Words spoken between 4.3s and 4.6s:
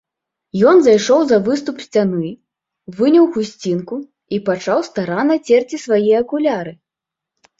і